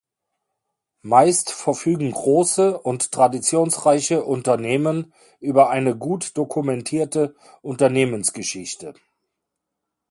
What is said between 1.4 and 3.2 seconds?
verfügen große und